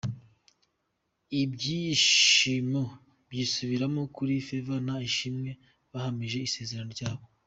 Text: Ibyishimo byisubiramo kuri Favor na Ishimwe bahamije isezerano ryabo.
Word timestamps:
Ibyishimo 1.41 2.81
byisubiramo 3.29 4.01
kuri 4.15 4.33
Favor 4.47 4.79
na 4.87 4.95
Ishimwe 5.09 5.51
bahamije 5.91 6.37
isezerano 6.49 6.91
ryabo. 6.97 7.23